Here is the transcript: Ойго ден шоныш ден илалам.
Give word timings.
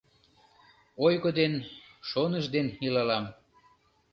Ойго 1.05 1.29
ден 1.39 1.53
шоныш 2.09 2.45
ден 2.55 2.67
илалам. 2.85 3.25